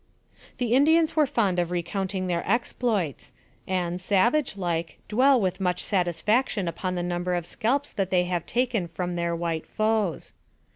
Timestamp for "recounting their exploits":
1.69-3.33